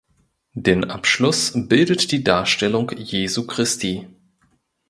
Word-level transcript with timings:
Den 0.55 0.89
Abschluss 0.89 1.51
bildet 1.55 2.11
die 2.11 2.23
Darstellung 2.23 2.91
Jesu 2.97 3.45
Christi. 3.45 4.07